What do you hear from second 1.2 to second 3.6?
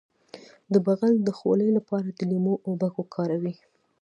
د خولې لپاره د لیمو اوبه وکاروئ